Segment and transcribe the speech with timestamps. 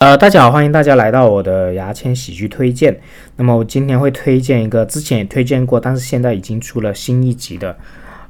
[0.00, 2.98] 呃，大家好，欢迎大家来到我的牙签喜剧推荐。
[3.36, 7.76] 那么我今天会推荐一个之前也推荐过，但是现在已经出了新一集的，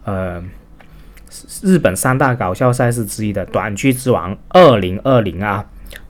[0.04, 0.42] 呃，
[1.62, 5.64] 日本三大搞笑赛事之一的短剧之王二零二零啊，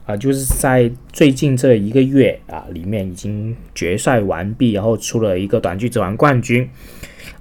[0.07, 6.67] 啊，就是在最近这一个月啊里面已经决赛完毕，然后出了一个短剧之王冠军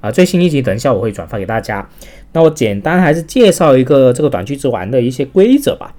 [0.02, 0.10] 啊。
[0.10, 1.88] 最新一集等一下我会转发给大家。
[2.34, 5.94] 那我简单还是介绍一个这个短剧之王的一些规则吧。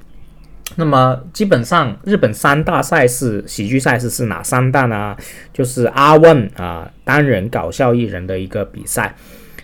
[0.75, 5.15] 那么基本上，日本三大赛事喜剧赛事是哪三大呢？
[5.53, 9.13] 就是阿问啊，单人搞笑艺人的一个比赛，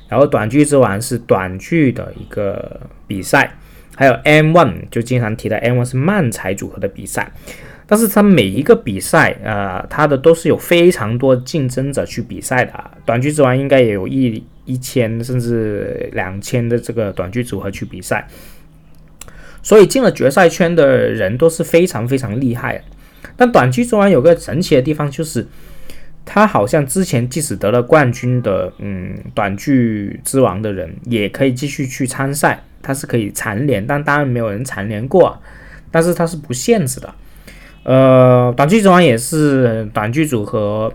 [0.10, 3.56] 然后短剧之王是短剧的一个比赛，
[3.96, 7.32] 还有 M One 就经常提的 M One 是漫才组合的比赛。
[7.90, 12.74] 但是它每一个比赛，呃，它的都是有非常多竞争者去比赛的。
[13.06, 18.28] 短剧之王应该也有一一千甚至两千的这个短剧组合去比赛。
[19.68, 22.82] 所以进了决赛圈的人都是非常非常厉害。
[23.36, 25.46] 但短剧之王有个神奇的地方，就是
[26.24, 35.38] 他好像之前即使得了冠军的，嗯，短剧之王的人也可以继续去参赛，他是可以蝉联，但当然没有人蝉联过。
[35.92, 37.14] 但是他是不限制的。
[37.84, 40.90] 呃，短剧之王也是短剧组合，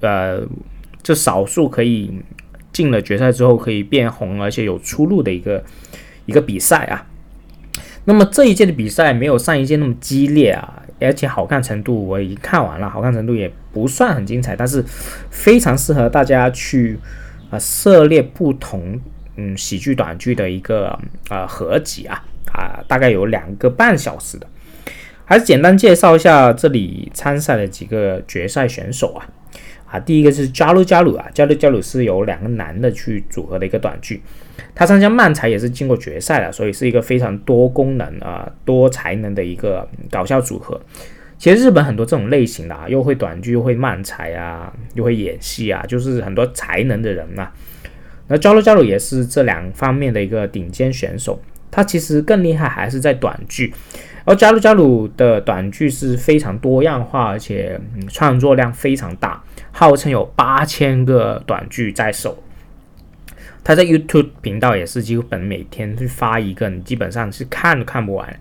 [0.00, 0.42] 呃，
[1.02, 2.20] 就少数可以
[2.70, 5.64] 进了决赛之后可以变红，而且有出路的一个
[6.26, 7.06] 一个比赛啊。
[8.08, 14.82] 那么这一届的比赛没有上一届那么激烈啊，而且好看程度我已经看完了，好看程度也不算很精彩，但是
[15.28, 16.98] 非常适合大家去
[17.50, 18.98] 啊涉猎不同
[19.36, 24.46] 嗯喜剧短剧的一个啊合集啊啊，大概有两个半小时的，
[25.26, 29.28] 还是简单介绍一下这里参赛的几个决赛选手啊。
[29.90, 34.22] 啊，第一个是加鲁加鲁啊，加鲁加鲁是由两个男的去组合的一个短剧。
[34.74, 40.80] 他参加漫才也是进过决赛的，所以是一个非常多功能啊、多才能的一个搞笑组合。
[41.38, 47.48] 其实日本很多这种类型的啊，又会短剧又会漫才啊，又会演戏啊，就是很多才能的人呐。
[48.26, 51.40] 那加鲁加鲁也是这两方面的一个顶尖选手。
[51.70, 53.72] 他其实更厉害还是在短剧，
[54.28, 57.80] 而加鲁加鲁的短剧是非常多样化，而且
[58.10, 62.42] 创作量非常大，号称有八千个短剧在手。
[63.64, 68.38] 他在 YouTube 频道也是基本每天去发一个，你基本上是看都看不完。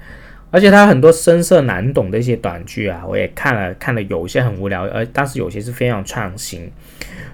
[0.51, 6.69] 而且他很多深色难懂的一些短剧啊，我也看了，看了有些很无聊，而但是有些是非常创新。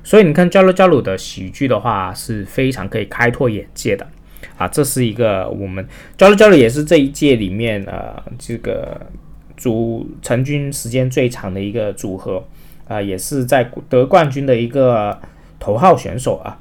[0.04, 4.08] 所以你看加鲁加鲁的喜剧的话，是非常可以开拓眼界的
[4.64, 4.68] 啊。
[4.68, 5.86] 这是一个我们
[6.18, 9.00] 加鲁加鲁也是这一届里面呃这个
[9.58, 12.44] 组成军时间最长的一个组合
[12.88, 15.20] 啊，也是在得冠军的一个
[15.60, 16.60] 头号选手啊。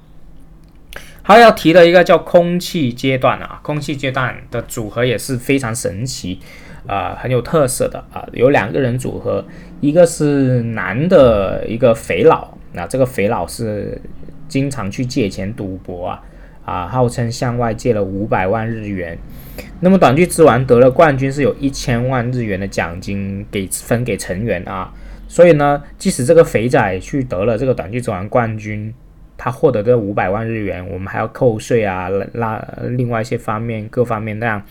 [1.25, 6.41] 还要提的一个叫空气阶段啊，空气阶段的组合也是非常神奇
[6.85, 9.45] 啊，很有特色的啊，有两个人组合，
[9.81, 14.03] 一个是男的一个肥佬，那这个肥佬是
[14.49, 16.21] 经常去借钱赌博啊，
[16.65, 19.19] 啊，号称向外借了五百万日元，
[19.81, 24.93] 那么短剧之王得了冠军是有一千万日元的奖金给分给成员啊，
[25.29, 28.93] 所以呢，即使这个肥仔去得了这个短剧之王冠军。
[29.35, 34.63] 他获得这五百万日元，我们还要扣税啊，那另外一些方面各方面那样，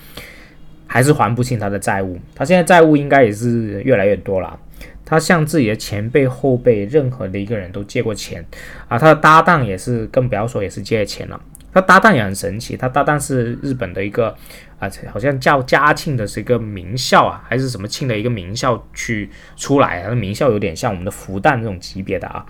[0.87, 2.17] 还是还不清他的债务。
[2.33, 4.57] 他现在债务应该也是越来越多了。
[5.03, 8.45] 他向自己的前辈后辈任何的一个人都借过钱
[8.87, 11.41] 啊，他的搭档也是更不要说也是借钱了。
[11.73, 14.35] 他搭档也很神奇，他搭档是日本的一个
[14.79, 22.45] 啊，好像叫嘉庆的是一个名校啊，还是什么庆的一个名校去出来，他的名校有点像我们的复旦这种级别的啊。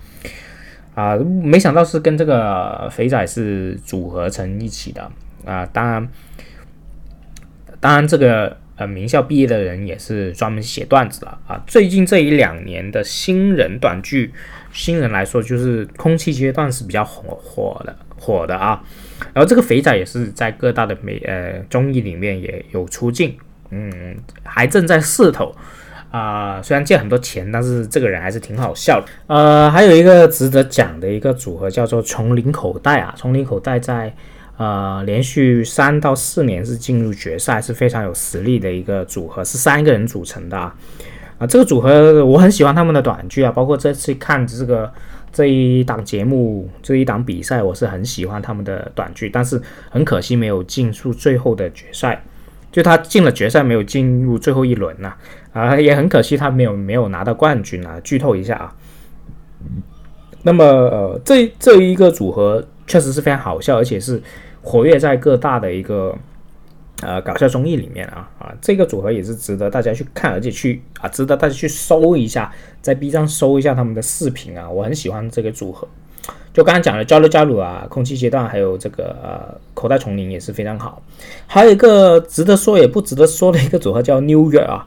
[0.94, 5.10] 啊，没想到是跟这个肥仔是组合成一起的
[5.46, 5.64] 啊！
[5.72, 6.08] 当然，
[7.80, 11.62] 当然这个呃名校毕业的人也是专门写段子了啊！
[11.66, 14.34] 最近这一两年的新人短剧，
[14.70, 18.84] 新人来说就是空气阶段是比较火火的火的啊！
[19.32, 23.36] 然后这个肥仔也是在各大的美呃综艺里面也有出镜，
[23.70, 25.54] 嗯，还正在势头。
[26.10, 29.06] 啊，虽然借很多钱，但是这个人还是挺好笑的。
[29.28, 34.14] 呃，还有一个值得讲的一个组合叫做丛林口袋啊，丛林口袋在
[34.58, 40.74] 呃连续三到四年是进入决赛，是非常有实力的一个组合，是三个人组成的啊。
[41.38, 44.92] 啊，这个组合我很喜欢他们的短剧啊，包括这次看这个
[45.32, 52.22] 这一档节目这一档比赛，我是很喜欢他们的短剧，但是很可惜没有进入最后的决赛。
[52.70, 55.12] 就他进了决赛，没有进入最后一轮呐，
[55.52, 58.00] 啊，也很可惜，他没有没有拿到冠军啊。
[58.02, 58.74] 剧透一下啊，
[60.42, 64.22] 那么呃，这这一个组合确实是非常好笑，而且是
[64.62, 66.16] 活跃在各大的一个
[67.02, 72.50] 呃搞笑综艺里面啊啊，这个组合也是值得大家去看，而且去啊值得大家去搜一下，
[72.80, 75.86] 在 B 站搜一下他们的视频啊，我很喜欢这个组合。
[76.52, 81.02] 就刚才讲的交流加入啊，空气阶段，还有这个呃口袋丛林也是非常好。
[81.46, 84.84] 还有一个值得说也不值得说的一个组合叫 New York 啊，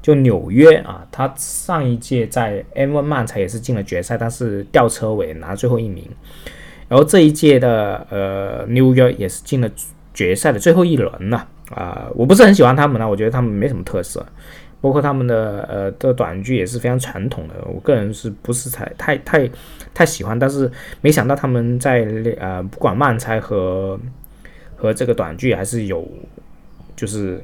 [0.00, 6.08] 就纽约啊，他上一届在 M1 漫才也是进了决赛，但是吊车尾拿最后一名。
[6.88, 9.68] 然后这一届的呃 New York 也是进了
[10.20, 14.24] 决赛的最后一轮呢啊，我不是很喜欢他们呢，我觉得他们没什么特色。
[14.82, 19.50] 包括他们的呃的短剧也是非常传统的，我个人是不是太太太
[19.94, 20.38] 太喜欢？
[20.38, 20.70] 但是
[21.00, 22.06] 没想到他们在
[22.38, 23.98] 呃不管漫才和
[24.76, 26.06] 和这个短剧还是有
[26.94, 27.42] 就是。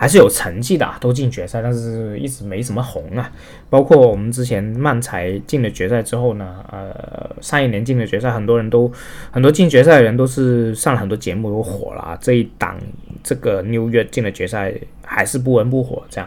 [0.00, 3.30] 还是有成绩的，都进决赛，但是一直没怎么红啊。
[3.68, 8.90] 包括我们之前曼才进了决赛之后呢，呃，上一年进了决赛，很多人都
[9.30, 12.18] 很多进决赛的人都是上了很多节目都火了啊。
[12.18, 12.78] 这一档
[13.22, 14.72] 这个 New 约进了决赛
[15.04, 16.26] 还是不温不火，这样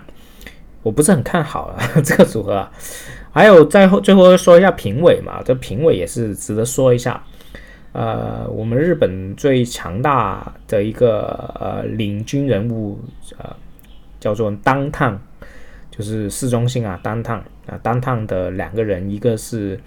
[0.84, 2.70] 我不是很看好啊 这个组合。
[3.32, 7.24] 还有最后最后说一下评委嘛，这评委也是值得说一下。
[7.94, 13.00] 呃，我们日本最强大的一个呃领军人物，
[13.38, 13.56] 呃，
[14.20, 15.16] 叫做当烫，
[15.92, 17.38] 就是市中心啊，当烫
[17.68, 19.80] 啊，当烫的两个人，一个是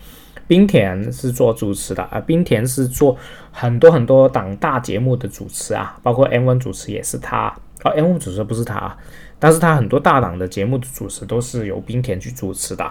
[0.46, 3.16] 冰田是做主持的啊，冰田是做
[3.50, 7.36] 很多很多档大节目的主持啊，包括 M one 主持也是他，
[7.82, 8.96] 啊，M one 主持不是他啊，
[9.40, 12.88] 但是他很多大档的节目的主持都是由冰田去主持的。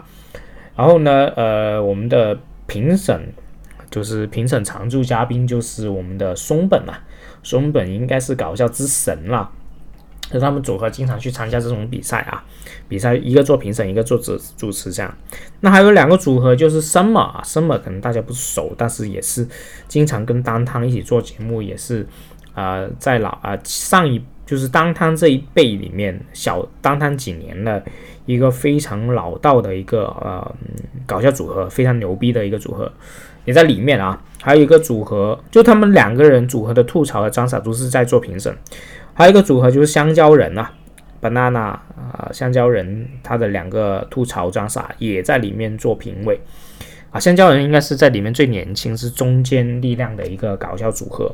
[0.75, 3.31] 然后呢，呃，我们的评审。
[3.95, 6.95] 就是评审常驻嘉宾就是我们的松本嘛，
[7.44, 9.50] 松本应该是搞笑之神了，
[10.30, 12.44] 就他们组合经常去参加这种比赛啊，
[12.89, 15.18] 比赛一个做评审，一个做主主持这样。
[15.62, 19.47] 那还有两个组合就是 Summer，Summer 可能大家不熟，但是也是
[19.88, 22.06] 经常跟当汤一起做节目，也是
[22.53, 27.81] 啊在老啊上一就是当汤这一辈里面小当汤几年的
[28.25, 30.56] 一个非常老道的一个呃
[31.06, 32.91] 搞笑组合，非常牛逼的一个组合。
[33.45, 38.53] 也在里面啊，还有一个组合，就他们两个人组合的吐槽的张傻猪是在做评审，
[39.13, 40.74] 还有一个组合就是香蕉人啊
[41.21, 46.39] ，banana 啊，香蕉人他的两个吐槽张傻也在里面做评委。
[47.12, 51.33] 啊，香蕉人应该是在里面最年轻，是中间力量的一个搞笑组合，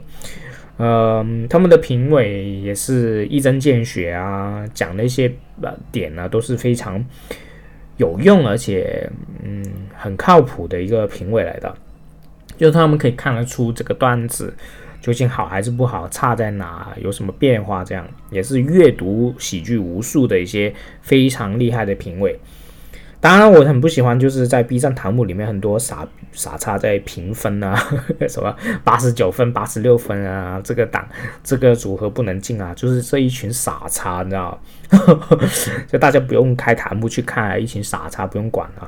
[0.78, 5.32] 呃，他们的评委也是一针见血啊，讲的一些
[5.62, 7.04] 呃点呢都是非常
[7.98, 9.10] 有用，而且
[9.44, 9.66] 嗯
[9.96, 11.74] 很靠谱的一个评委来的。
[12.62, 14.54] 就是他们可以看得出这个段子
[15.02, 20.72] 究竟好还是不好，差在哪，有什么变化，这样也是阅读喜剧无数的一些
[21.02, 22.40] 非常厉害的评委。
[23.20, 27.76] 当然，我很不喜欢就是在 B 站弹幕里面很多傻傻叉在评分啊，
[28.30, 31.04] 什么八十九分、八十六分啊，这个档
[31.44, 34.62] 这个组合不能进啊，就是这一群傻叉，你知道
[35.90, 38.88] 就大家不用开弹幕去看，一群傻叉不用管了。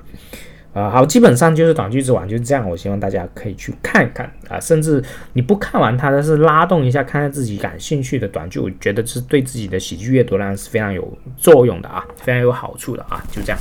[0.74, 2.68] 啊，好，基本上就是短剧之王就是这样。
[2.68, 5.04] 我希望大家可以去看一看啊，甚至
[5.34, 13.60] 你不看完它，但是拉动一下，看看自己感兴趣的短剧，我觉得是对自己的喜剧阅读量是非常有作用的啊，非常有好处的啊，就这样。